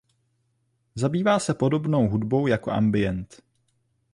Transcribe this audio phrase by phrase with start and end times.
[0.95, 3.39] Zabývá se podobnou hudbou jako ambient.